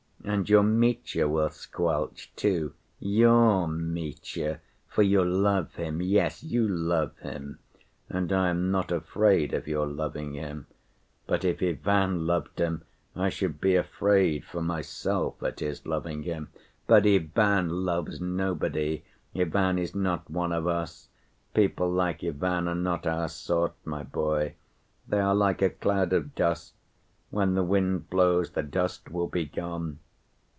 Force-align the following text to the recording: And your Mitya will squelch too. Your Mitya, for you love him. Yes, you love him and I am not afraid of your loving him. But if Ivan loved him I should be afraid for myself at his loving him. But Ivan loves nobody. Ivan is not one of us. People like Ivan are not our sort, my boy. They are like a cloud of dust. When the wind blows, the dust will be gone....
And 0.23 0.47
your 0.47 0.61
Mitya 0.61 1.27
will 1.27 1.49
squelch 1.49 2.31
too. 2.35 2.73
Your 2.99 3.67
Mitya, 3.67 4.59
for 4.87 5.01
you 5.01 5.23
love 5.25 5.73
him. 5.73 5.99
Yes, 5.99 6.43
you 6.43 6.67
love 6.67 7.17
him 7.17 7.57
and 8.07 8.31
I 8.31 8.49
am 8.49 8.69
not 8.69 8.91
afraid 8.91 9.51
of 9.51 9.67
your 9.67 9.87
loving 9.87 10.35
him. 10.35 10.67
But 11.25 11.43
if 11.43 11.63
Ivan 11.63 12.27
loved 12.27 12.59
him 12.59 12.83
I 13.15 13.29
should 13.29 13.59
be 13.59 13.75
afraid 13.75 14.45
for 14.45 14.61
myself 14.61 15.41
at 15.41 15.59
his 15.59 15.87
loving 15.87 16.21
him. 16.21 16.49
But 16.85 17.07
Ivan 17.07 17.69
loves 17.83 18.21
nobody. 18.21 19.03
Ivan 19.35 19.79
is 19.79 19.95
not 19.95 20.29
one 20.29 20.51
of 20.51 20.67
us. 20.67 21.09
People 21.55 21.89
like 21.91 22.23
Ivan 22.23 22.67
are 22.67 22.75
not 22.75 23.07
our 23.07 23.27
sort, 23.27 23.73
my 23.85 24.03
boy. 24.03 24.53
They 25.07 25.19
are 25.19 25.33
like 25.35 25.63
a 25.63 25.71
cloud 25.71 26.13
of 26.13 26.35
dust. 26.35 26.75
When 27.31 27.55
the 27.55 27.63
wind 27.63 28.11
blows, 28.11 28.51
the 28.51 28.63
dust 28.63 29.09
will 29.09 29.27
be 29.27 29.45
gone.... 29.45 29.97